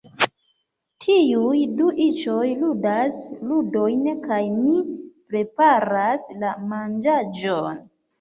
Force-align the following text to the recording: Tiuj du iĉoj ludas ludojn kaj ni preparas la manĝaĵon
Tiuj 1.03 1.57
du 1.81 1.89
iĉoj 2.05 2.47
ludas 2.61 3.19
ludojn 3.49 4.07
kaj 4.23 4.39
ni 4.55 4.73
preparas 5.35 6.25
la 6.45 6.55
manĝaĵon 6.73 7.79